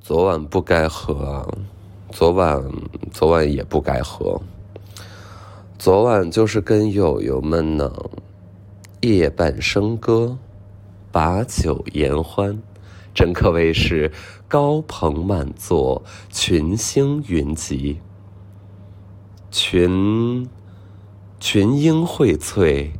[0.00, 1.46] 昨晚不该喝，
[2.10, 2.64] 昨晚
[3.12, 4.40] 昨晚也不该喝。
[5.76, 7.92] 昨晚就是跟友友们呢，
[9.02, 10.38] 夜半笙歌，
[11.12, 12.62] 把酒言欢，
[13.12, 14.10] 真可谓是
[14.46, 18.00] 高朋满座，群星云集，
[19.50, 20.48] 群
[21.38, 22.92] 群英荟萃，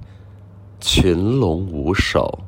[0.81, 2.41] 群龙无首。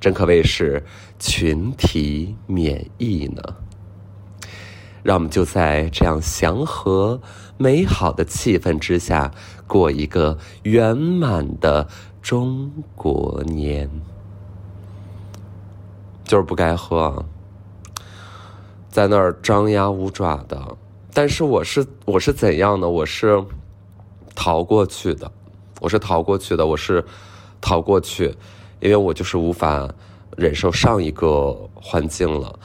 [0.00, 0.82] 真可谓是
[1.20, 3.40] 群体免疫呢。
[5.04, 7.20] 让我们就在这样祥和
[7.56, 9.30] 美好的气氛之下，
[9.66, 11.86] 过一个圆满的
[12.20, 13.88] 中国年。
[16.24, 17.24] 就是不该喝，
[18.88, 20.76] 在那儿张牙舞爪的。
[21.12, 22.88] 但是我是我是怎样呢？
[22.88, 23.42] 我是
[24.34, 25.32] 逃过去的，
[25.80, 27.04] 我是逃过去的，我是
[27.60, 28.34] 逃过去。
[28.80, 29.92] 因为我就是无法
[30.40, 32.58] 忍受上一个环境了，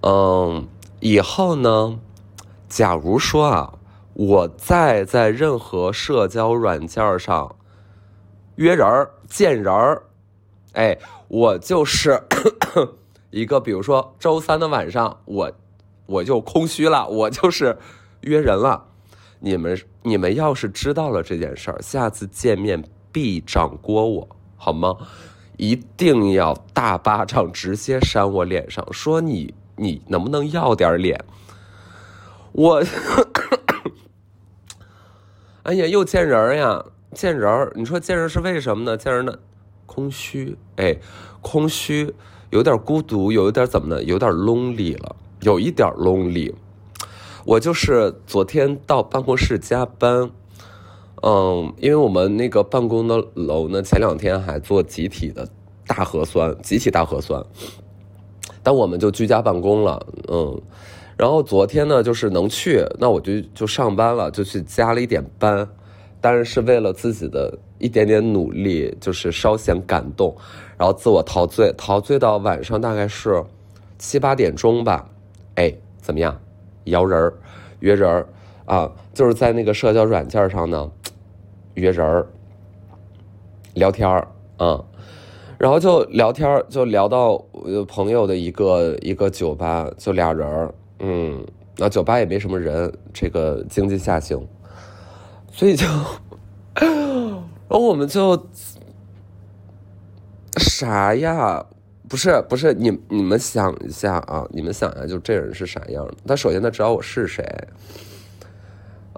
[0.00, 0.66] 嗯，
[0.98, 1.98] 以后呢，
[2.70, 3.74] 假如说啊，
[4.14, 7.54] 我再在任何社交软件上
[8.56, 10.04] 约人儿、见人儿，
[10.72, 12.18] 哎，我就是
[13.30, 15.52] 一个，比如说周三的晚上，我
[16.06, 17.76] 我就空虚了，我就是
[18.22, 18.86] 约人了。
[19.38, 22.82] 你们你们要是知道了这件事儿，下次见面
[23.12, 24.26] 必掌掴我，
[24.56, 24.96] 好吗？
[25.56, 31.24] 一定要大巴掌直接扇我脸上，说你你能不能要点脸？
[32.52, 32.82] 我，
[35.64, 38.96] 哎呀，又见人呀，见人你说见人是为什么呢？
[38.96, 39.38] 见人呢，
[39.86, 40.96] 空虚，哎，
[41.40, 42.14] 空虚，
[42.50, 44.02] 有点孤独，有一点怎么呢？
[44.02, 46.52] 有点 lonely 了，有一点 lonely。
[47.44, 50.30] 我就是昨天到办公室加班。
[51.24, 55.46] 嗯，因为我们那个办公的楼呢，前两天还做集体的
[55.86, 57.40] 大核酸，集体大核酸，
[58.60, 60.60] 但我们就居家办公了，嗯，
[61.16, 65.68] 然后昨天呢，就是能去，那我就就上班了，就去加了一点班，
[66.20, 70.36] 当然是为了自己的一点点努力，就是稍显感动，
[70.76, 73.40] 然后自我陶醉，陶醉到晚上大概是
[73.96, 75.08] 七八点钟吧，
[75.54, 76.36] 哎，怎么样？
[76.86, 77.32] 摇人儿，
[77.78, 78.28] 约人儿
[78.64, 80.90] 啊，就是在那个社交软件上呢。
[81.74, 82.26] 约人儿
[83.74, 84.28] 聊天儿
[84.58, 84.84] 啊，
[85.58, 87.42] 然后就聊天儿，就聊到
[87.88, 91.42] 朋友的一个一个酒吧，就俩人儿，嗯，
[91.78, 94.46] 那酒吧也没什么人，这个经济下行，
[95.50, 95.86] 所以就，
[96.74, 98.46] 然后我们就
[100.58, 101.64] 啥呀？
[102.08, 106.14] 不是不是，你你们想一下啊，你们想一下，就这人是啥样的？
[106.26, 107.42] 他首先他知道我是谁，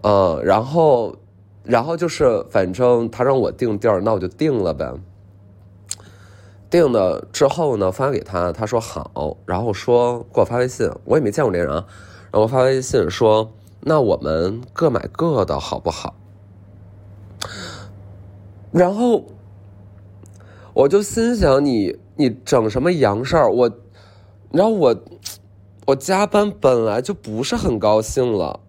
[0.03, 1.13] 嗯，然后。
[1.65, 4.93] 然后就是，反正他让我定地儿，那我就定了呗。
[6.69, 16.15] 定了之后呢，发给他，他说好，然后说给我发微信，我也没见过这人，然后发微信说，那我们各买各的好不好？
[18.71, 19.25] 然后
[20.75, 23.51] 我就心想，你你整什么洋事儿？
[23.51, 23.71] 我，
[24.51, 24.97] 然后我
[25.87, 28.61] 我加班本来就不是很高兴了，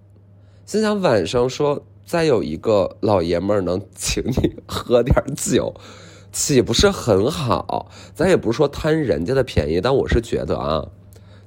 [0.66, 1.84] 心想晚上说。
[2.06, 5.74] 再有一个老爷们儿能请你喝点酒，
[6.32, 7.90] 岂不是很好？
[8.14, 10.86] 咱也不是说贪人家的便宜，但我是觉得啊，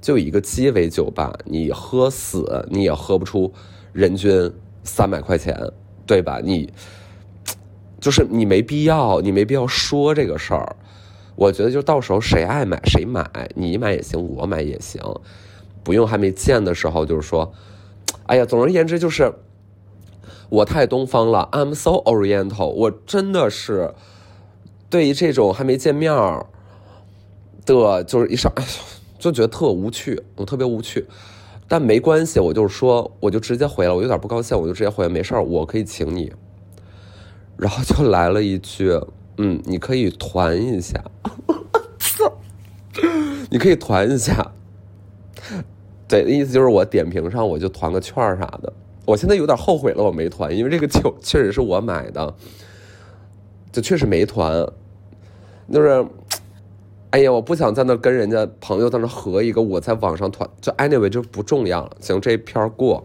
[0.00, 3.52] 就一个鸡尾酒吧，你喝死你也喝不出
[3.92, 4.52] 人均
[4.82, 5.56] 三百块钱，
[6.04, 6.40] 对吧？
[6.42, 6.72] 你
[8.00, 10.74] 就是你没必要，你没必要说这个事儿。
[11.36, 15.00] 我觉得就到时候谁爱买谁买，你买也行，我买也行，
[15.84, 17.52] 不用还没见的时候就是说，
[18.26, 19.32] 哎呀，总而言之就是。
[20.50, 22.68] 我太东方了，I'm so Oriental。
[22.68, 23.94] 我真的是
[24.88, 26.46] 对于这种还没见面儿
[27.66, 28.52] 的，就是一上
[29.18, 31.06] 就觉得特无趣，我特别无趣。
[31.70, 33.94] 但没关系，我就是说，我就直接回了。
[33.94, 36.32] 我有点不高兴，我就直接回，没事儿，我可以请你。
[37.58, 38.98] 然后就来了一句
[39.36, 41.04] ：“嗯，你可以团一下。
[43.50, 44.52] ”你可以团一下。
[46.08, 48.72] 对，意思就是我点评上我就团个券啥的。
[49.08, 52.34] 我现在有点后悔了，我没团，因为这个酒确实是我买的，
[53.72, 54.70] 就确实没团，
[55.72, 56.06] 就是，
[57.08, 63.02] 哎呀，我不想在那跟人家朋友在那合一个，我在网上团，就 anyway 就不重要了，行，这一篇过。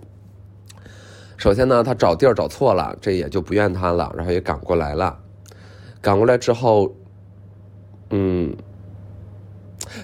[1.37, 5.17] 首先呢，他找地儿找错了，这也就不怨他了，然后也赶过来了，
[6.01, 6.93] 赶过来之后，
[8.09, 8.53] 嗯，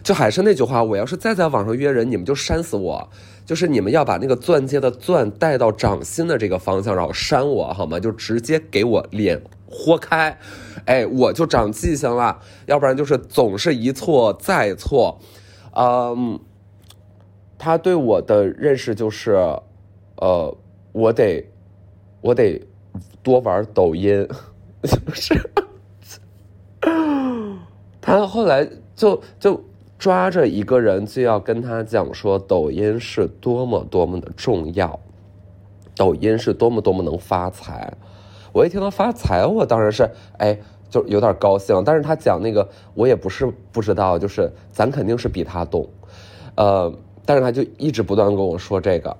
[0.10, 3.08] 就还是那句话，我要是再在网上约人，你们就扇死我。
[3.46, 8.00] 就是你们要把那个钻戒的钻带到掌心的这个方向，然后扇我好吗？
[8.00, 9.40] 就直接给我脸
[9.70, 10.40] 豁开，
[10.86, 12.40] 哎，我就长记性了。
[12.66, 15.20] 要不然就是总是一错再错，
[15.76, 16.40] 嗯，
[17.60, 19.34] 他对我的认识就是，
[20.16, 20.58] 呃，
[20.92, 21.48] 我得
[22.22, 22.60] 我得
[23.22, 24.28] 多玩抖音，
[24.82, 25.40] 就是。
[28.02, 29.64] 他后来就就
[30.00, 34.98] 抓着一个人就要跟他讲说，抖音是多么多么的重要，
[35.94, 37.94] 抖音是多么多么能发财。
[38.54, 40.58] 我一听到发财，我当然是哎，
[40.90, 41.84] 就有点高兴。
[41.84, 45.86] 但是他讲那个，我也不是不知道，就是咱肯定是比他懂，
[46.56, 46.92] 呃，
[47.26, 49.18] 但是他就一直不断跟我说这个，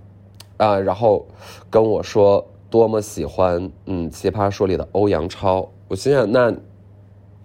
[0.56, 1.28] 啊，然后
[1.70, 5.70] 跟我说多么喜欢嗯《奇葩说》里的欧阳超。
[5.90, 6.56] 我心想那。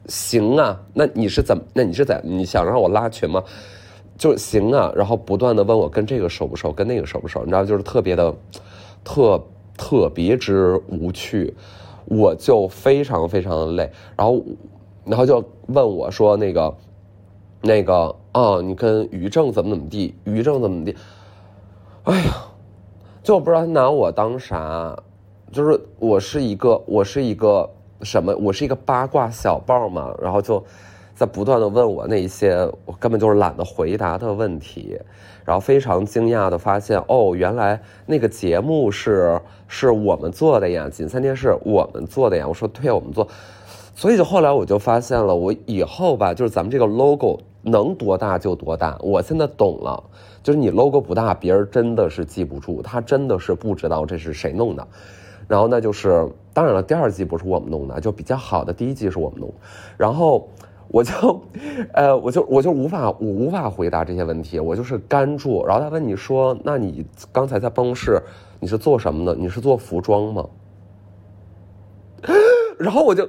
[0.07, 1.63] 行啊，那你是怎么？
[1.73, 3.43] 那你是在你想让我拉群吗？
[4.17, 8.33] 就行啊，然后不断的问我跟这个熟不熟，跟那个熟不熟，你知道，就是特别的
[9.03, 9.43] 特
[9.77, 11.53] 特别之无趣，
[12.05, 14.45] 我就非常非常的累，然后
[15.05, 16.75] 然后就问我说那个
[17.61, 20.95] 那个啊，你跟于正怎么怎么地，于正怎么地？
[22.05, 22.47] 哎呀，
[23.23, 24.97] 就我不知道他拿我当啥，
[25.51, 27.69] 就是我是一个我是一个。
[28.03, 28.35] 什么？
[28.37, 30.63] 我是一个八卦小报嘛，然后就
[31.15, 34.99] 在不断的问我那些我根本就是懒得回答的问题，
[35.45, 42.47] 然后非常惊讶的发现，哦，原来那个节目是是我们做的呀，锦三电视我们做的呀。
[42.47, 43.27] 我说对，我们做。
[43.97, 48.99] 所以就后来我就发现了，我以后吧，就是咱们这个 logo 能多大就多大。
[49.01, 50.03] 我现在懂了，
[50.43, 54.85] 就是你 logo 不大，别人真的是记不住，他真的是不知道这是谁弄的。
[55.49, 59.53] 然后那就是，当然了，第二季不是我们弄的，就比较好的第一季是我们弄。
[59.97, 60.49] 然后
[60.89, 61.43] 我就，
[61.93, 65.65] 呃，我就我就无法我无法回答这些问题，我就是干住。
[65.67, 68.21] 然后他问你说：“那你刚才在办公室
[68.61, 69.35] 你是做什么的？
[69.35, 70.49] 你是做服装吗？”
[72.79, 73.23] 然后我就，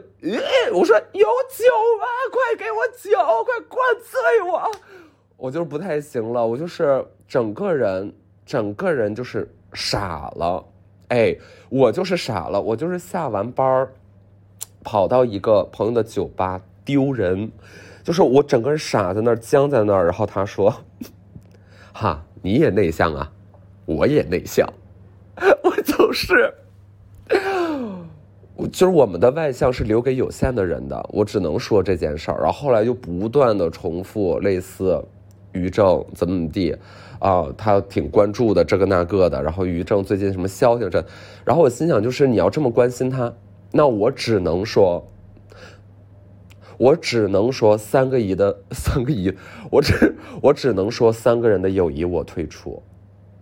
[0.73, 1.65] 我说有酒
[1.99, 2.05] 吗？
[2.31, 3.11] 快给我酒，
[3.43, 4.71] 快灌醉我！
[5.37, 8.11] 我就是不太行了，我就是整个人
[8.45, 10.65] 整个人就是傻了。
[11.09, 11.35] 哎，
[11.69, 13.89] 我就是傻了，我就是下完班儿，
[14.83, 17.51] 跑到一个朋友的酒吧丢人，
[18.03, 20.73] 就是我整个人傻在那儿僵在那儿，然后他说
[21.93, 23.31] ：“哈，你也内向啊，
[23.85, 24.67] 我也内向，
[25.63, 26.53] 我就是，
[28.71, 32.37] 就是我们的外向是留给有限的人的，我只能说这件事儿。
[32.41, 35.03] 然后后来就不断的重复类似
[35.55, 36.75] 于正怎么怎么地。”
[37.17, 41.03] 啊，他挺关注的这个那个的，然后于正最近什么消息这，
[41.45, 43.33] 然后我心想就是你要这么关心他，
[43.71, 45.03] 那我只能说，
[46.77, 49.33] 我只能说三个姨的 三个姨，
[49.71, 52.83] 我只我只能说三个人的友谊我退出，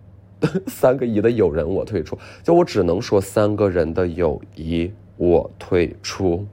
[0.68, 6.46] 三个姨的友人我退出，就我只能说三个人的友谊我退出，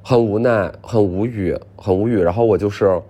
[0.00, 3.02] 很无奈，很无语，很无语，然后我就是。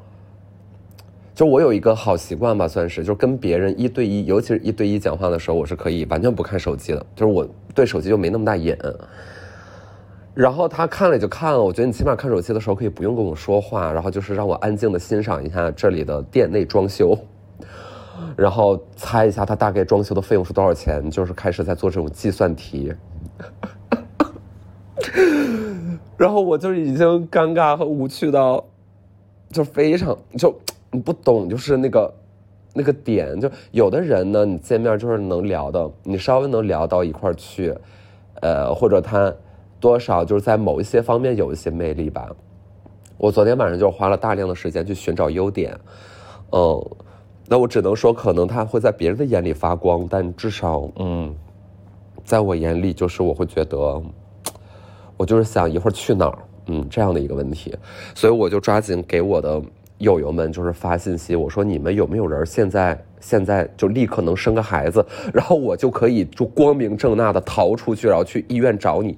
[1.35, 7.07] 就我有一个好习惯吧，算是，就是跟别人一对一，尤其是一对一讲话的时候，我是可以完全不看手机的。
[7.17, 8.77] 就是我对手机就没那么大瘾。
[10.35, 17.19] 然后他看了也就看了，我觉得你起码看手机的时候可以不用跟我说话，然后就是让我安静的欣赏一下这里的店内装修，
[18.37, 22.93] 然后猜一下他大概装修的费用是多少钱，就是开始在做这种计算题。
[26.19, 28.63] 然后我就已经尴尬和无趣到，
[29.51, 30.55] 就非常就。
[30.95, 32.13] 你不懂，就是那个，
[32.75, 37.75] 那个点，就有的人呢，你见面就是能聊的，你稍微能聊到一块儿去，
[38.43, 39.35] 呃，或者他
[39.81, 42.29] 多少就是在某一些方面有一些魅力吧。
[43.17, 45.75] 我昨天晚上就花了大量的时间去寻找优点，
[46.51, 46.91] 嗯，
[47.49, 51.35] 那我只能说，可能他会在别人的眼里发光，但至少，嗯，
[52.23, 54.03] 在我眼里，就是我会觉得，
[55.17, 57.75] 我就是想一会儿去哪儿，嗯，这样的一个问题，
[58.15, 59.63] 所以我就抓紧给我的。
[60.03, 69.17] 友友们就是发信息，我说你们有没有人现在现在就立刻能生个孩子， 然后我就可以就光明正大的逃出去，然后去医院找你。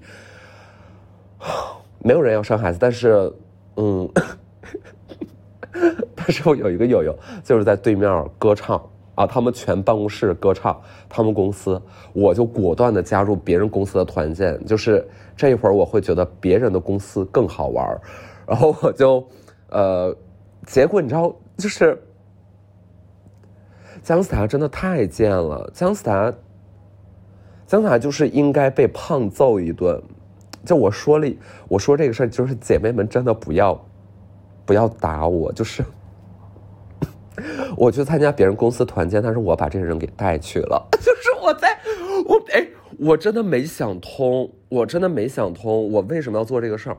[2.04, 3.32] 没有人要生孩子，但是，
[3.76, 4.06] 嗯，
[6.14, 8.78] 但是我有一个友友就是在对面歌唱
[9.14, 11.80] 啊，他们全办公室歌唱，他们公司，
[12.12, 17.98] 我就果断的加入别人公司的团建，就是这一会儿我会觉得别人的公司更好玩，
[18.46, 19.26] 然后我就
[19.70, 20.14] 呃。
[20.66, 22.02] 结果你知道，就是
[24.02, 25.70] 姜思达真的太贱了。
[25.74, 26.32] 姜思达，
[27.66, 30.02] 姜思达就是应该被胖揍一顿。
[30.64, 31.30] 就我说了，
[31.68, 33.78] 我说这个事儿，就是姐妹们真的不要
[34.64, 35.52] 不要打我。
[35.52, 35.84] 就是
[37.76, 40.88] 我去参加别人公司团建，但是我把这个人给带去了。
[41.00, 41.78] 就是我在
[42.26, 42.66] 我哎，
[42.98, 46.96] 我真的没想通，我真的没想通，我为什么要做这个事儿。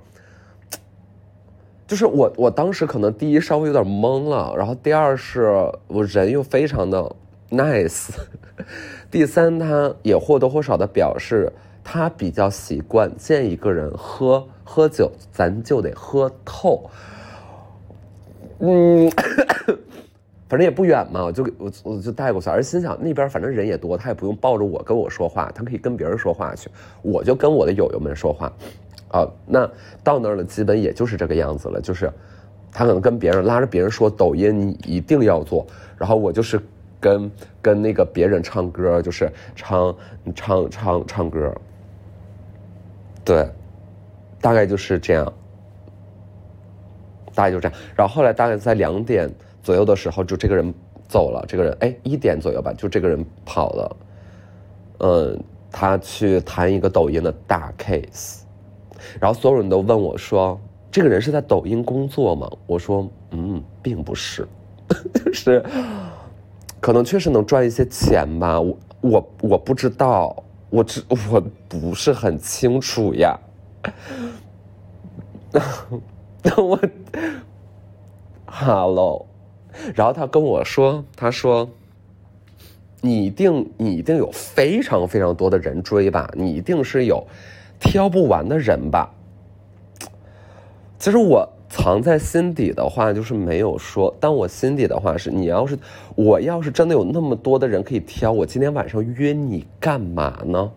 [1.87, 7.15] 就是我我当时可能第一稍微有点懵了，然后第二是我人又非常的
[7.51, 8.09] nice，
[9.11, 11.51] 第三他也或多或少的表示
[11.83, 16.89] 他比较习惯见一个人喝喝酒，咱就得喝透。
[18.59, 19.11] 嗯，
[20.47, 26.69] 反正也不远嘛，我就我我就带过去，而心想那边反正人也多，他也不用抱着我跟我说话，他可以跟别人说话去，
[27.01, 28.51] 我就跟我的友友们说话。
[29.09, 29.69] 啊，那
[30.03, 32.11] 到那儿了，基本也就是这个样子了，就是
[32.71, 35.65] 他可能跟别人拉着别人说抖音你一定要做，
[35.97, 36.59] 然后我就是
[36.99, 39.95] 跟跟那个别人唱歌，就是唱
[40.35, 41.55] 唱唱唱歌，
[43.23, 43.49] 对，
[44.41, 45.33] 大概就是这样。
[47.33, 49.29] 大概就这样，然后后来大概在两点
[49.65, 50.71] 左右的时候，就这个人
[51.07, 51.43] 走了。
[51.47, 53.97] 这个人，哎，一点左右吧，就这个人跑了。
[54.99, 58.41] 嗯，他去谈一个抖音的大 case，
[59.19, 64.47] 然后所有人都问我说：“这个人是在抖音工作吗？”我说：“嗯，并不是，
[65.25, 65.65] 就是
[66.79, 68.61] 可能确实能赚一些钱吧。
[68.61, 73.35] 我我我不知道，我只我不是很清楚呀。”
[76.57, 76.79] 我
[78.45, 79.25] ，Hello，
[79.93, 81.69] 然后他跟我说：“他说，
[83.01, 86.29] 你一定你一定有非常非常多的人追吧？
[86.33, 87.25] 你一定是有
[87.79, 89.13] 挑不完的人吧？”
[90.97, 95.77] 其实我藏在心底的话就是没有说，但我心底的话是：你要是
[96.15, 100.71] 我要是真的有那么多的人可以挑，我今天晚上约你干嘛呢？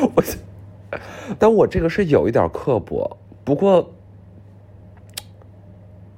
[0.14, 0.22] 我，
[1.38, 3.90] 但我这个是有一点刻薄，不过。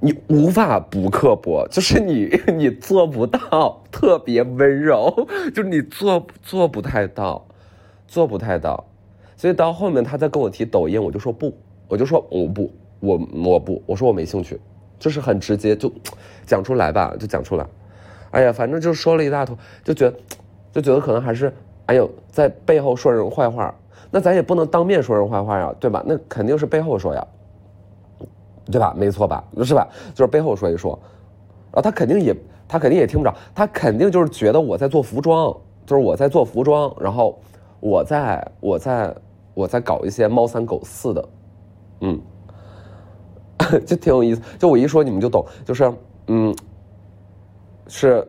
[0.01, 7.45] 你无法不刻薄，就是你 你做不到特别温柔，就是你做做不太到，
[8.07, 8.85] 做不太到，
[9.35, 11.53] 所以到后面他在跟我提抖音，我就说不，
[11.87, 14.57] 我就说我不，我我不，我说我没兴趣，
[14.97, 15.91] 就是很直接就
[16.45, 17.65] 讲出来吧，就讲出来。
[18.31, 20.17] 哎呀，反正就说了一大坨，就觉得
[20.71, 21.53] 就觉得可能还是
[21.87, 23.75] 哎呦在背后说人坏话，
[24.11, 26.01] 那咱也不能当面说人坏话呀，对吧？
[26.07, 27.27] 那肯定是背后说呀。
[28.71, 28.93] 对吧？
[28.97, 29.43] 没错吧？
[29.63, 29.87] 是吧？
[30.13, 30.97] 就是背后说一说，
[31.71, 32.35] 然后他肯定也，
[32.67, 37.39] 他肯定也听不着，他肯定就是觉得我在做服装，就是我在做服装，然后
[37.79, 39.15] 我在我在
[39.53, 41.29] 我在搞一些猫三狗四的，
[42.01, 42.21] 嗯，
[43.85, 44.41] 就挺有意思。
[44.57, 45.93] 就我一说你们就懂，就是
[46.27, 46.55] 嗯，
[47.87, 48.27] 是，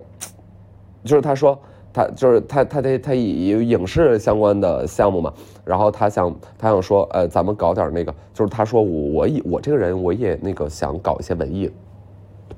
[1.04, 1.58] 就是他说。
[1.92, 5.34] 他就是他，他他他以影视相关的项目嘛，
[5.70, 11.70] 然后他想他想说，呃，咱们搞点那个，就是他说我我以我这个人我也那个想搞一些文艺，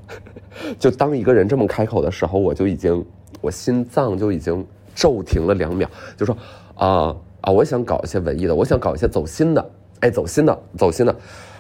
[0.81, 3.05] 就当一个人这么开口的时候，我就已经
[3.43, 6.35] 我心脏就已经骤停了两秒，就说
[6.75, 11.15] 啊啊，我想搞一些文艺的，我想搞一些走心的，哎，走心的，走心的，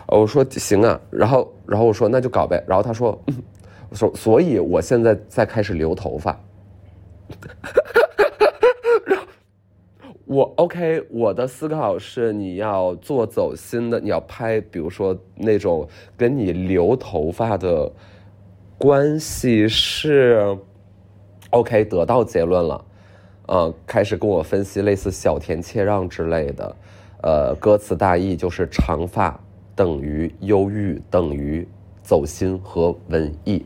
[0.07, 3.21] 我说行啊，然后然后我说那就搞呗，然后他说，
[3.93, 6.35] 说所以我现在在开始留头发。
[10.33, 15.87] 我 OK，我的思考是你要做走心的，你要拍，比如说那种
[16.17, 17.93] 跟你留头发的
[18.79, 20.57] 关系是
[21.51, 22.83] OK，得到结论了，
[23.49, 26.77] 嗯，开始跟我分析类似小田切让之类的，
[27.23, 29.39] 呃，歌词大意就是长发
[29.77, 31.69] 等于忧郁等于
[32.03, 33.63] 走心和文艺。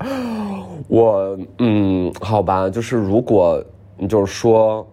[0.88, 3.62] 我嗯，好吧，就是如果
[3.98, 4.90] 你就是说，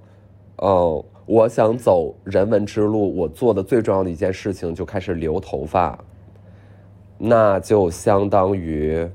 [0.57, 5.97] 哦，我想走人文之路，我做的最重要的一件事情就开始留头发，
[7.17, 9.09] 那就相当于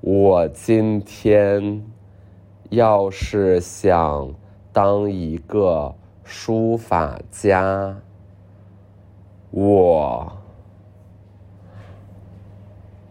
[0.00, 1.84] 我今天
[2.70, 4.32] 要是想
[4.72, 5.94] 当一个
[6.24, 7.96] 书法家，
[9.50, 10.32] 我。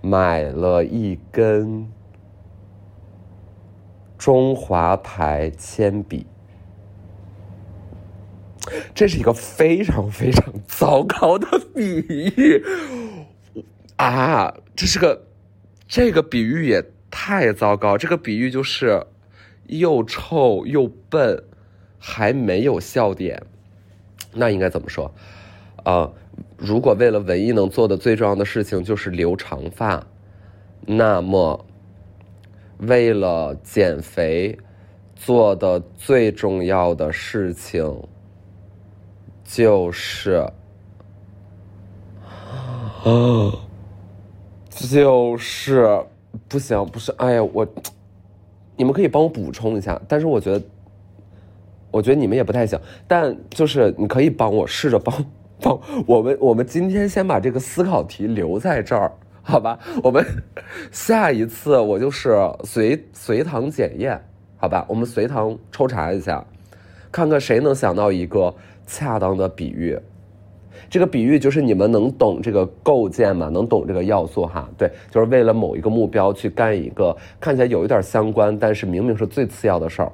[0.02, 1.86] 买了一根
[4.20, 6.28] 中华牌铅笔，
[8.94, 12.62] 这是一个非常非常糟糕的比喻
[13.96, 14.54] 啊！
[14.76, 15.26] 这是个
[15.88, 19.08] 这个比喻也太糟糕，这个比喻就是
[19.68, 21.42] 又臭又笨，
[21.98, 23.42] 还没有笑点，
[24.34, 25.14] 那应该怎么说
[25.84, 26.12] 啊？
[26.58, 30.06] 如果为了文艺能做的最重要的事情就是留长发，
[30.86, 31.66] 那么
[32.80, 34.58] 为了减肥
[35.16, 37.94] 做的最重要的事情
[39.44, 40.46] 就是
[43.04, 43.52] 啊，
[44.70, 46.04] 就是
[46.48, 47.68] 不行，不是，哎呀，我
[48.78, 50.62] 你们可以帮我补充一下，但是我觉得，
[51.92, 55.26] 我觉得你们也不太行，但就是你可以帮我试着帮。
[55.62, 59.12] 帮，我们我们今天先把这个思考题留在这儿，
[59.50, 59.80] 好吧？
[60.04, 60.26] 我们
[60.92, 64.22] 下一次我就是随随堂检验，
[64.58, 64.86] 好吧？
[64.88, 66.46] 我们随堂抽查一下，
[67.12, 68.54] 看看谁能想到一个
[68.86, 69.98] 恰当的比喻。
[70.90, 73.50] 这个比喻就是你们能懂这个构建吗？
[73.50, 74.70] 能懂这个要素哈？
[74.78, 80.12] 对，就是为了某一个目标去干一个看起来有一点相关，但是明明是最次要的事儿。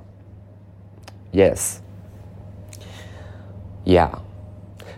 [3.83, 4.09] Yes，Yeah，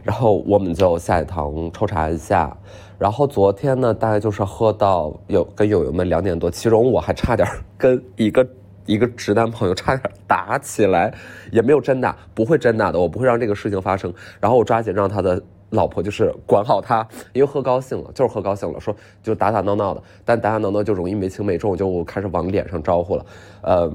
[0.03, 2.55] 然后我们就下一堂抽查一下。
[2.97, 8.47] 然后昨天呢，大概就是喝到有跟友友们两点多，其中我还差点跟一个
[8.85, 11.13] 一个直男朋友差点打起来，
[11.51, 14.13] 也没有真打，不会真打的，我不会让这个事情发生。
[14.39, 15.41] 然后我抓紧让他的。
[15.71, 23.25] 老婆就是管好他，因为喝高兴了，就是喝高兴了，说就打打闹闹的，但打打闹闹就容易没轻没重，就开始往脸上招呼了，
[23.63, 23.91] 呃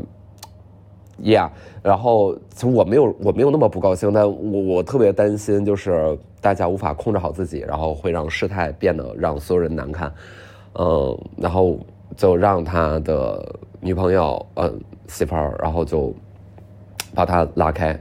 [1.20, 1.50] ，Yeah，
[1.82, 10.12] 然后其实我没有我没有那么不高兴，但我我特别担心，就是大家无法控制好自己，然后会让事态变得让所有人难看，
[10.74, 11.78] 嗯，然后
[12.16, 16.14] 就让他的女朋友，嗯，媳妇儿，然后就
[17.14, 17.98] 把他拉开。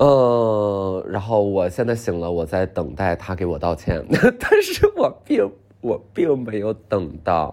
[0.00, 4.04] 嗯，然后我现在醒了，我在等待他给我道歉，
[4.38, 7.52] 但是我并我并没有等到，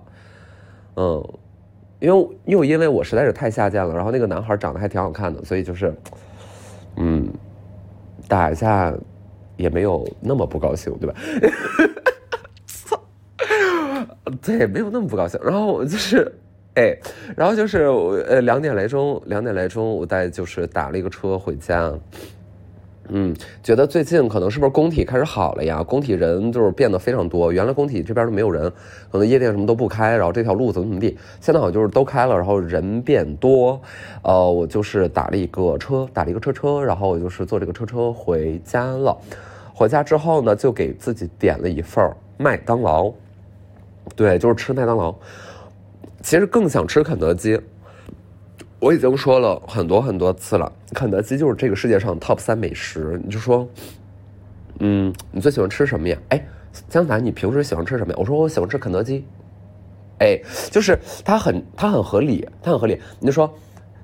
[0.95, 1.23] 嗯，
[1.99, 5.93] 因为又因为我实在是太下贱了，然后那个男孩长得还挺好看的，所以就是，
[6.97, 7.27] 嗯，
[8.27, 8.93] 打一下
[9.57, 11.15] 也没有那么不高兴，对吧？
[12.67, 13.01] 操，
[14.41, 15.39] 对，没有那么不高兴。
[15.43, 16.31] 然后我就是，
[16.75, 16.95] 哎，
[17.35, 21.93] 然后就是呃两点来钟，两点来钟，我带就是打了一个车回家。
[23.09, 25.83] 嗯，觉得最近可能是不是工体开始好了呀？
[25.83, 28.71] 工体人就是变得非常多，原来工体这边都没有人，
[29.11, 33.79] 可能夜店什么都不开，然后这条路怎么怎么地，现在好像就是都开了，然后人变多。
[34.23, 39.15] 呃，我就是打了一个车，打了一个车车，然后我就是坐这个车车回家了。
[39.73, 43.11] 回家之后呢，就给自己点了一份麦当劳，
[44.15, 45.13] 对，就是吃麦当劳。
[46.23, 47.59] 其实更想吃肯德基。
[48.85, 53.19] 我已经说了很多很多次了，肯德基就是这个世界上 top 三美食。
[53.25, 53.67] 你就说，
[54.77, 56.15] 嗯，你最喜欢吃什么呀？
[56.29, 56.45] 哎，
[56.87, 58.15] 江南，你平时喜欢吃什么呀？
[58.19, 59.25] 我说我喜欢吃肯德基。
[60.19, 63.01] 哎，就是它很它很合理，它很合理。
[63.19, 63.51] 你就说，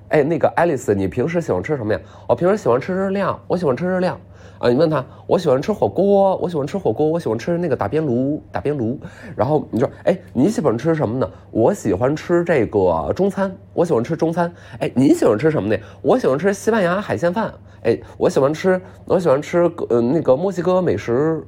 [0.08, 2.00] 哎，那个爱丽丝，你平时喜欢吃什么呀？
[2.26, 4.20] 我平时喜欢吃日料，我喜欢吃日料。
[4.62, 8.96] 啊，你问他，我喜欢吃火锅，我喜欢吃火锅，我喜欢吃那个打边炉，打边炉。
[9.34, 11.28] 然后你说，哎，你喜欢吃什么呢？
[11.50, 14.54] 我喜欢吃这个中餐，我喜欢吃中餐。
[14.78, 15.76] 哎，你喜欢吃什么呢？
[16.00, 17.52] 我喜欢吃西班牙海鲜饭。
[17.82, 21.44] 哎，我喜欢吃，我喜欢吃呃那个墨西哥美食。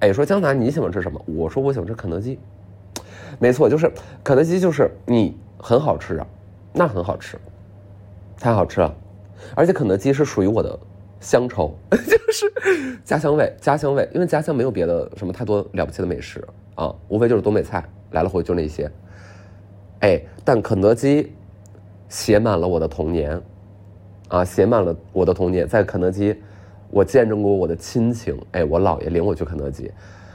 [0.00, 1.18] 哎，说江南你喜欢吃什么？
[1.24, 2.38] 我说我喜欢吃肯德基。
[3.38, 3.90] 没错，就是
[4.22, 6.26] 肯德基，就是你很好吃啊，
[6.74, 7.38] 那很好吃，
[8.38, 8.94] 太好吃了，
[9.54, 10.78] 而且肯德基是属于我的。
[11.22, 12.52] 乡愁 就是
[13.04, 18.90] 家乡味，家乡味，因为家乡没有别的什么太多了不起的美食啊，无非就是东北菜，来了回就那些。
[20.00, 21.32] 哎，但肯德基
[22.08, 23.40] 写满了我的童年，
[24.28, 25.66] 啊，写满了我的童年。
[25.68, 26.36] 在肯德基，
[26.90, 28.36] 我见证过我的亲情。
[28.50, 29.90] 哎，我姥爷领我去肯德基，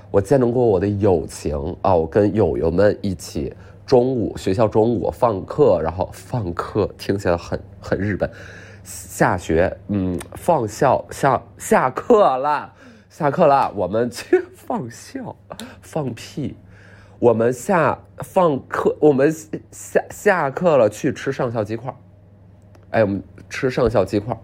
[0.10, 3.54] 我见证过我的友情啊，我跟友友们一起
[3.86, 8.30] 中午学校中午放课，然后放课听起来很很日本。
[8.88, 12.73] 下学，嗯，放校下下课了，
[13.10, 15.36] 下课了，我们去 放校，
[15.82, 16.56] 放屁，
[17.19, 19.30] 我们下放课，我们
[19.71, 21.93] 下下课了去吃上校鸡块
[22.91, 24.39] 哎，我们吃上校鸡块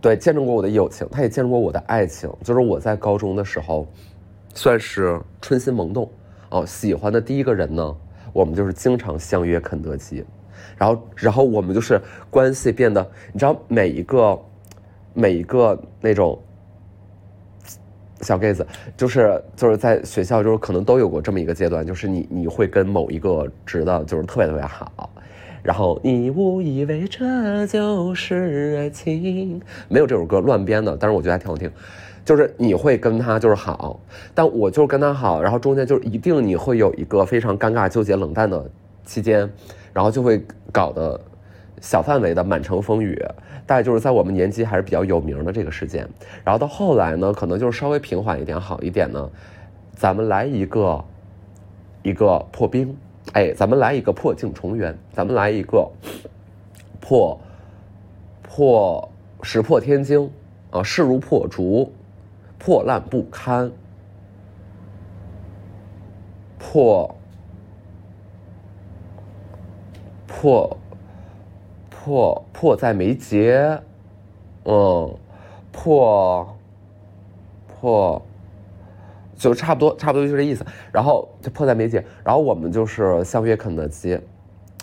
[0.00, 3.86] 对，见证过我的友情，他也见证过我的爱情，就是我在高中的时候，
[4.54, 6.10] 算是春心萌动
[6.48, 7.94] 哦，喜欢的第一个人呢，
[8.32, 10.24] 我们就是经常相约肯德基。
[10.76, 14.38] 然后，然后我们就是关系变得，你知道，每一个，
[15.14, 16.38] 每一个那种
[18.22, 25.10] 小 gay 子，就是就是在学校，就是可能都有过这么一个阶段，就是你你会跟某一个直的，就是特别特别好，
[25.62, 31.70] 然后你误以为这就是爱情，没有这首歌乱编的，但是我觉得还挺好听，
[32.24, 33.98] 就是你会跟他就是好，
[34.34, 38.70] 但我就是跟他好，然后中间就是一定你会有一个非常尴尬、纠结、冷淡的
[39.04, 39.50] 期间。
[39.92, 41.20] 然后就会搞得
[41.80, 43.20] 小范围的满城风雨，
[43.66, 46.08] 大概就是在我们年级还是比较有名的这个事件。
[46.44, 49.30] 然后到后来呢，可能就是稍微平缓一点，好一点呢，
[49.94, 51.04] 咱们来一个
[52.02, 52.96] 一个破冰，
[53.32, 55.90] 哎，咱们来一个破镜重圆，咱们来一个
[57.00, 57.40] 破
[58.42, 59.08] 破
[59.42, 60.30] 石破天惊
[60.70, 61.92] 啊，势如破竹，
[62.58, 63.70] 破烂不堪，
[66.58, 67.14] 破。
[70.40, 70.74] 迫
[71.90, 73.78] 迫迫在眉睫，
[74.64, 75.14] 嗯，
[75.70, 76.56] 迫
[77.68, 78.22] 迫，
[79.36, 80.64] 就差不多差不多就这意思。
[80.90, 82.02] 然后就迫在眉睫。
[82.24, 84.18] 然后我们就是相约肯德基，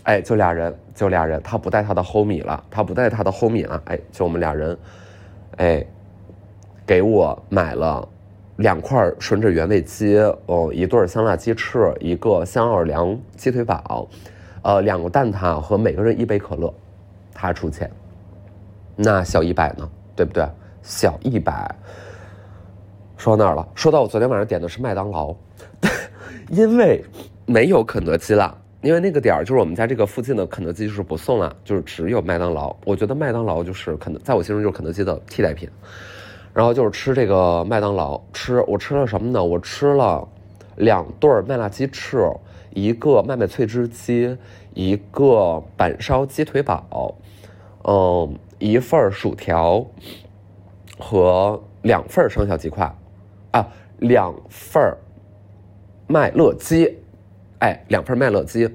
[0.04, 4.78] 哎，就俩人，就俩人，他不带他的 homie 了，他不带他的 homie 了，哎，就我们俩人，
[5.56, 5.84] 哎，
[6.86, 8.08] 给我买了
[8.58, 14.08] 两块吮指原味鸡，哦，一对香辣鸡翅，一个香奥尔良鸡腿堡，
[14.62, 16.74] 呃，两个蛋挞和每个人一杯可乐，
[17.34, 17.90] 他出钱，
[18.96, 20.48] 那小一百呢，对不对？
[20.82, 21.74] 小一百。
[23.18, 23.68] 说到哪儿了？
[23.74, 25.36] 说到我昨天晚上点的是麦当劳，
[26.50, 27.04] 因为
[27.46, 32.76] 没有肯德基了，因为那个点儿就是我们家这个附近的肯德基就是不送了，就是只有麦当劳。
[32.86, 35.70] 我觉得麦当劳就是肯，在我心中就是肯德基的替代品。
[36.54, 39.44] 然后就是吃这个麦当劳，吃我吃了什么呢？
[39.44, 40.28] 我吃了
[40.78, 42.28] 两对麦辣鸡翅，
[42.78, 44.38] 一个麦麦脆汁鸡，
[44.76, 47.16] 一个板烧鸡腿堡，
[47.84, 49.84] 嗯，一份薯条
[51.00, 52.96] 和两份生小鸡块。
[53.50, 54.96] 啊，两份
[56.06, 57.00] 麦乐鸡，
[57.58, 58.70] 哎，两份麦乐鸡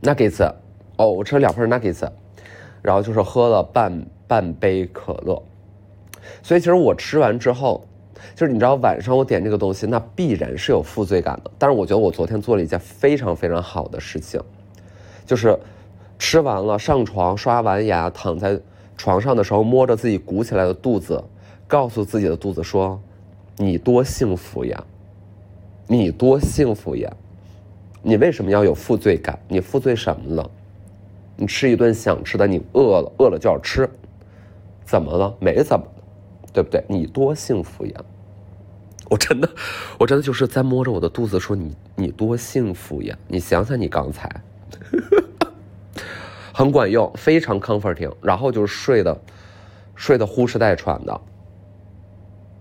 [0.00, 0.50] ，nuggets，
[0.96, 2.08] 哦，我吃了两份 nuggets，
[2.80, 5.42] 然后就是喝了半半杯可乐，
[6.42, 7.86] 所以其实我吃完之后，
[8.34, 11.50] 就是你知道晚上我点这个东西，那必然是有负罪感的。
[11.58, 14.40] 但是我觉得我昨天做了一件非常非常好的事情，
[15.24, 15.58] 就是
[16.18, 18.58] 吃完了上床刷完牙躺在
[18.96, 21.22] 床上的时候，摸着自己鼓起来的肚子，
[21.66, 23.00] 告诉自己的肚子说。
[23.58, 24.84] 你多幸福呀！
[25.86, 27.10] 你多幸福呀！
[28.02, 29.38] 你为什么要有负罪感？
[29.48, 30.50] 你负罪什么了？
[31.36, 33.88] 你吃一顿想吃的，你饿了，饿了就要吃，
[34.84, 35.34] 怎么了？
[35.40, 35.86] 没怎么
[36.56, 36.82] 对不对？
[36.88, 37.92] 你多幸福呀！
[39.10, 39.48] 我真的，
[39.98, 43.14] 我真的就是在摸着我的肚子说你，你多幸福呀！
[43.28, 44.26] 你想想你刚才，
[46.54, 49.20] 很管用，非常 comforting，然后就是睡的，
[49.94, 51.20] 睡的呼哧带喘的。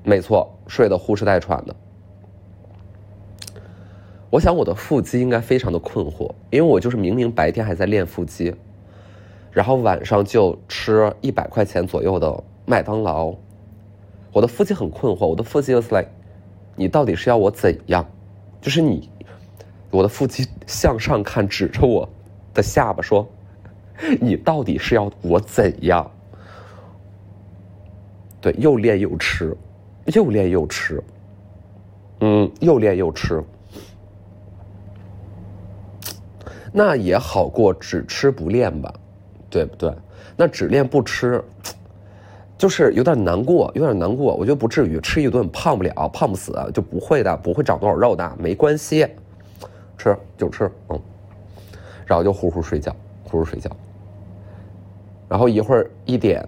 [0.03, 1.73] 没错，睡得呼哧带喘的。
[4.29, 8.53] 我想我的腹肌应该非常的困惑，因为我就是明明白天还在练腹肌，
[9.51, 13.34] 然后晚上就吃一百块钱左右的麦当劳，
[14.35, 15.25] 我的腹肌很困惑。
[15.27, 16.05] 我的腹肌就是来
[16.75, 18.05] 你到底是要我怎样？
[18.59, 19.09] 就是你，
[19.89, 22.09] 我的腹肌向上看，指着我
[22.53, 23.25] 的下巴说，
[24.19, 26.11] 你到底是要我怎样？
[28.41, 29.55] 对，又练又吃。
[30.13, 31.01] 又练又吃，
[32.19, 33.43] 嗯，又练又吃，
[36.71, 38.93] 那也好过只吃不练吧，
[39.49, 39.91] 对不对？
[40.37, 41.43] 那只练不吃，
[42.57, 44.35] 就是有点难过，有点难过。
[44.35, 49.07] 我觉得不至于吃一顿胖不了，胖不死，就不会的，不会长多少肉的，没关系，
[49.97, 50.99] 吃就吃，嗯，
[52.05, 53.69] 然后就呼呼睡觉，呼呼睡觉，
[55.27, 56.47] 然后一会儿一点。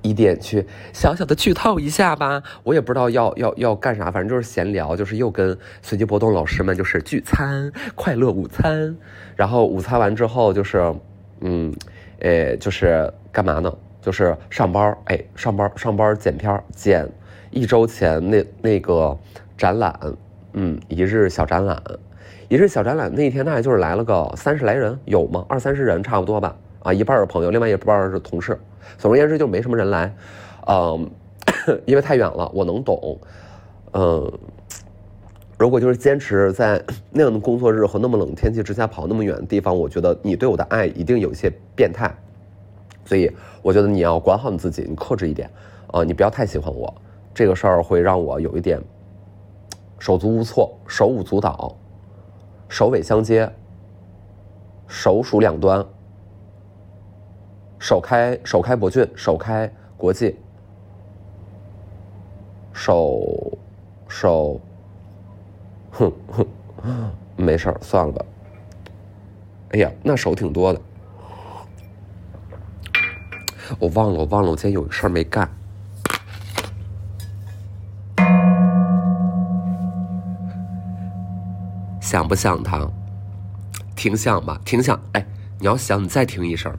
[0.00, 8.96] 一点去小小的剧透一下吧，我也不知道要要要干啥，反正就是闲聊，就是又跟随机波动老师们就是聚餐，快乐午餐，
[9.36, 10.92] 然后午餐完之后就是，
[11.42, 11.72] 嗯，
[12.20, 13.72] 诶，就是干嘛呢？
[14.02, 17.08] 就是上班，哎，上班上班剪片剪
[17.50, 19.16] 一周前那那个
[19.56, 19.98] 展览，
[20.54, 21.80] 嗯，一日小展览，
[22.48, 25.46] 一日小展览那一天大概就是来了个三十来人，有吗？
[25.48, 26.56] 二三十人差不多吧。
[26.80, 28.58] 啊，一半是朋友，另外一半是同事。
[28.98, 30.12] 总而言之，就没什么人来，
[30.66, 31.08] 嗯，
[31.86, 33.20] 因为太远了，我能懂。
[33.92, 34.32] 嗯，
[35.56, 42.12] 如果就是坚持在那样的工作日和那么冷天气之下跑那么远的地方，我觉得你对我的爱一定有一些变态。
[43.04, 43.30] 所以，
[43.62, 45.50] 我觉得你要管好你自己，你克制一点
[45.88, 46.92] 啊，你不要太喜欢我。
[47.34, 48.80] 这个事儿会让我有一点
[49.98, 51.74] 手足无措，手舞足蹈，
[52.68, 53.50] 首尾相接，
[54.86, 55.84] 手数两端。
[57.78, 60.36] 首开首开博俊，首开国际，
[62.72, 63.58] 首
[64.06, 64.60] 首，
[65.90, 66.46] 哼哼，
[67.36, 68.24] 没事儿，算了吧。
[69.70, 70.80] 哎呀，那手挺多的，
[73.78, 75.48] 我忘了，我忘了，我今天有事儿没干，
[82.00, 82.88] 想不想他？
[83.94, 85.00] 挺想吧，挺想。
[85.12, 85.24] 哎，
[85.60, 86.76] 你要想，你再听一声。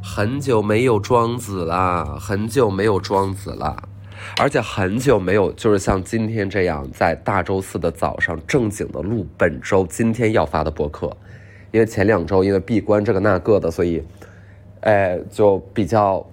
[0.00, 3.76] 很久没有庄子了，很久没有庄子了，
[4.38, 11.14] 而且很久没有就是像今天这样在大周四的早上正经的录本周今天要发的播客，
[11.76, 14.02] 因为前两周因为闭关这个那个的，所以，
[14.80, 16.26] 哎，就比较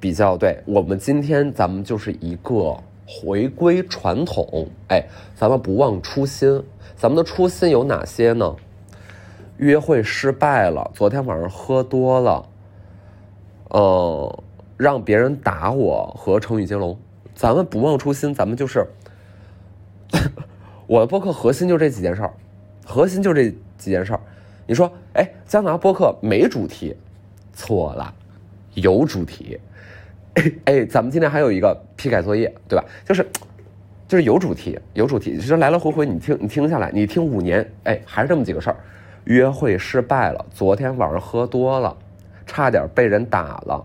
[0.00, 5.04] 比较对我们今天咱们就是一个回归传统，哎，
[5.36, 6.64] 咱们不忘初心，
[6.96, 8.56] 咱们的初心有哪些呢？
[9.58, 12.44] 约会失败了，昨天晚上喝多了。
[13.68, 14.42] 呃，
[14.76, 16.98] 让别人打我和成语接龙，
[17.36, 18.84] 咱们不忘初心，咱们就是
[20.88, 22.32] 我的播客核心就这几件事儿，
[22.84, 23.44] 核心就这
[23.78, 24.20] 几件事儿。
[24.70, 26.96] 你说，哎，加拿大播客没主题，
[27.52, 28.14] 错了，
[28.74, 29.58] 有主题。
[30.64, 32.84] 哎，咱们今天还有一个批改作业，对吧？
[33.04, 33.26] 就是，
[34.06, 35.34] 就是有主题，有主题。
[35.34, 38.76] 其实来来回回你听，你听下来，你听五年，哎，还是这么几个事儿：
[39.24, 41.96] 约会失败了，昨天晚上喝多了，
[42.46, 43.84] 差点被人打了，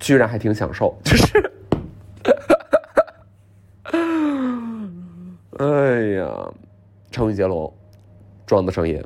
[0.00, 1.40] 居然还挺享受， 就是，
[2.24, 2.56] 哈哈
[3.84, 3.94] 哈哈
[5.64, 6.52] 哎呀，
[7.12, 7.72] 成语接龙，
[8.50, 9.00] 装的声音，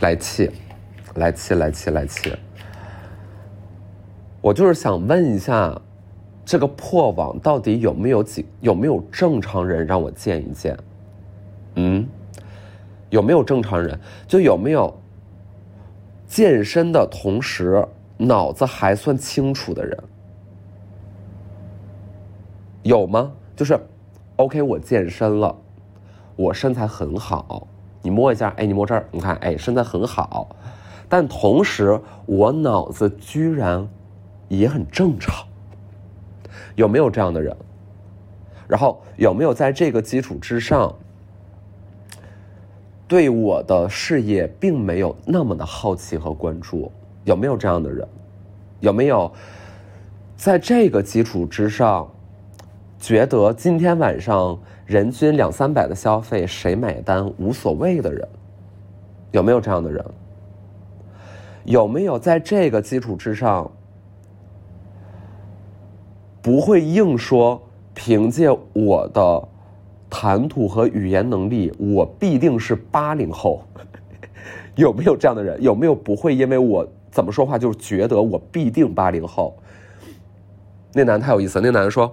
[0.00, 0.50] 来气。
[1.16, 2.32] 来气来气来气！
[4.40, 5.78] 我就是想问一下，
[6.42, 10.78] 这个破网到底有没有几有没有正常人让我见一见？
[11.74, 12.06] 嗯，
[13.10, 13.98] 有没有正常人？
[14.26, 14.96] 就有没有
[16.26, 17.86] 健身的同时
[18.16, 19.98] 脑子还算清楚的人？
[22.84, 23.32] 有吗？
[23.54, 23.78] 就是
[24.36, 25.54] ，OK，我健身了，
[26.40, 27.68] 我身材很好，
[28.00, 30.56] 你摸一下，哎，你摸这儿，你看，哎，身材很好。
[31.06, 33.86] 但同时，我脑子居然
[34.48, 35.44] 也很正常，
[36.76, 37.54] 有没有这样的人？
[38.66, 40.94] 然后有没有在这个基础之上，
[43.06, 46.90] 对我的事业并没有那么的好奇和关注？
[47.24, 48.08] 有没有这样的人？
[48.78, 49.30] 有没有
[50.36, 52.10] 在这个基础之上，
[52.98, 54.58] 觉得今天晚上
[54.90, 58.28] 人均两三百的消费谁买单无所谓的人？
[59.30, 60.04] 有没有这样的人？
[61.62, 63.70] 有没有在这个基础之上，
[66.42, 67.62] 不会硬说
[67.94, 69.48] 凭借我的
[70.10, 73.62] 谈吐和语言能力，我必定是八零后？
[74.74, 75.62] 有没有这样的人？
[75.62, 79.56] 有没有不会因为我怎么说话就觉得我必定八零后？
[80.92, 82.12] 那男的太有意思，那男的说，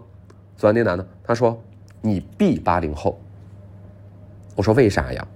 [0.55, 1.59] 昨天那男的他说
[2.01, 3.17] 你必八零后。
[4.55, 5.27] 我说为啥呀？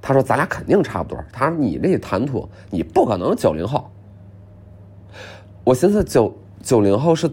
[0.00, 3.90] 他说：“咱俩肯定差不多。”他说：“你那谈吐，你不可能九零后。”
[5.64, 7.30] 我寻思九九零后是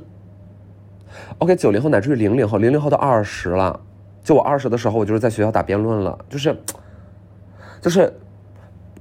[1.38, 3.80] ，OK，九零后乃至于零零后，零零后都二十了。
[4.24, 6.58] 就我二十的时候，我就是在学校打辩论了，就是，
[7.80, 8.12] 就是，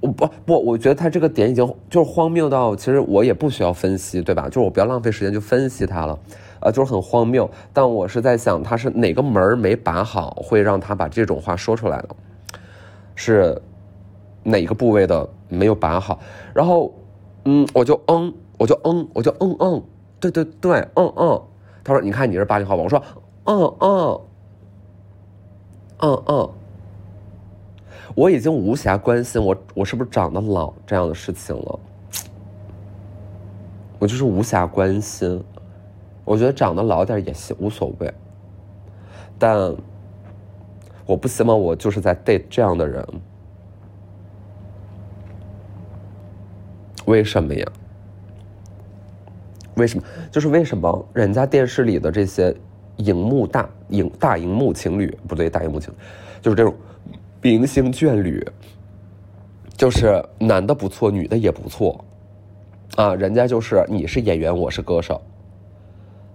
[0.00, 4.44] 我不不，我觉得他这个点已经就是荒谬到，其实我也不需要分析，对吧？
[4.48, 6.16] 就是我不要浪费时间去分析他了，
[6.64, 7.48] 呃，就是很荒谬。
[7.72, 12.08] 但我是在想，他是哪个门没把好，会让他把这种话说出来的。
[13.14, 13.60] 是
[14.42, 16.18] 哪个部位的没有把好？
[16.52, 16.92] 然后，
[17.44, 19.82] 嗯，我就嗯，我就嗯，我就嗯嗯，
[20.18, 21.40] 对对对，嗯嗯。
[21.84, 23.00] 他说：“你看你是八零后吧？”我说
[23.44, 24.20] ：“嗯嗯，
[25.98, 26.50] 嗯嗯。”
[28.16, 31.78] 我已经无暇关心我我是不是长得老这样的事情了。
[33.98, 35.42] 我就是无暇关心，
[36.24, 38.12] 我觉得长得老点也行，无所谓。
[39.38, 39.74] 但。
[41.06, 43.06] 我不希望我就是在 date 这样的人，
[47.04, 47.72] 为什么呀？
[49.74, 50.04] 为什么？
[50.30, 52.56] 就是为什么人家电视里的这些
[52.96, 55.92] 荧幕大荧大荧幕情侣不对，大荧幕情，
[56.40, 56.74] 就是这种
[57.42, 58.42] 明星眷侣，
[59.76, 62.02] 就是男的不错，女的也不错，
[62.96, 65.20] 啊，人家就是你是演员，我是歌手，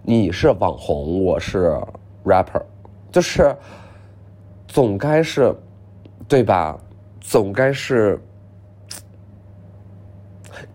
[0.10, 1.80] 你是网红，我是
[2.26, 2.64] rapper，
[3.12, 3.56] 就是。
[4.68, 5.54] 总该是，
[6.28, 6.76] 对吧？
[7.22, 8.20] 总该是，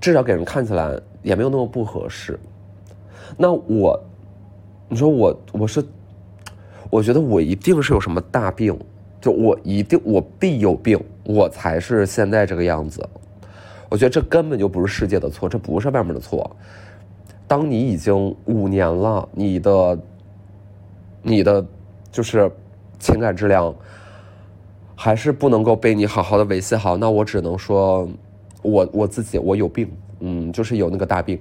[0.00, 2.38] 至少给人看起来也没有那么不合适。
[3.36, 4.00] 那我，
[4.88, 5.84] 你说我我是，
[6.88, 8.78] 我觉得我一定是有什么大病，
[9.20, 13.04] 就我一定我必有病，我才是现在这个样子。
[13.88, 16.48] 我觉得这根本就不是世界的错，这不是外面的错。
[17.46, 19.98] 当你已经五年了，你的，
[21.22, 21.64] 你的
[22.12, 22.50] 就是。
[23.00, 23.74] 情感质量
[24.94, 28.08] 还是不能够被你好好的维系好，那我只能说，
[28.62, 31.38] 我我自己我有病，嗯，就是有那个大病，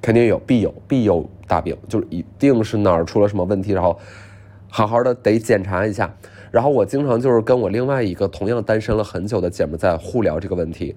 [0.00, 3.98] 肯定有，必有，必有大病，就是一定是哪儿出了什么问题，然后
[4.70, 6.10] 好好的得检查一下。
[6.50, 10.96] 然后我经常就是跟我另外一个同样单身了很久的姐妹在互聊这个问题，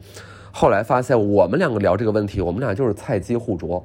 [0.54, 3.84] 后来发现我们两个聊这个问题，我们俩就是菜鸡互啄，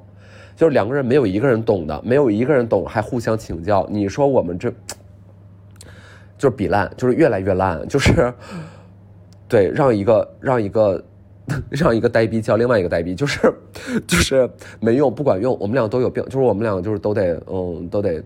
[0.57, 3.87] 就是两个人没有一个人懂的，没有一个人懂，还互相请教。
[3.89, 4.73] 你说我们这。
[6.39, 8.31] 就是比烂，就是越来越烂，就是，
[9.49, 11.03] 对，让一个让一个
[11.71, 13.41] 让一个呆逼叫另外一个呆逼，就是
[14.07, 14.47] 就是
[14.79, 15.57] 没用，不管用。
[15.59, 18.23] 我们俩都有病，就是我们俩就是都得嗯都得，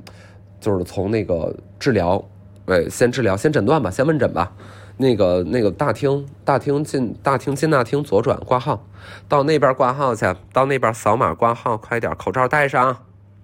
[0.58, 2.20] 就是从那个治疗，
[2.66, 4.52] 对，先治疗，先诊断吧，先问诊吧。
[5.00, 8.84] 那个那个大厅，大厅进大厅进大厅左转挂号，
[9.26, 12.98] 到那边挂号去，到那边扫码挂号，快点，口罩戴上。